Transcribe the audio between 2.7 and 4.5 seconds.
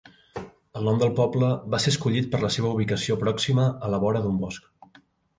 ubicació pròxima a la vora d'un